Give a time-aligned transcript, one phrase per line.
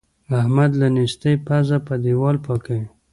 [0.39, 2.85] احمد له نېستۍ پزه په دېوال پاکوي.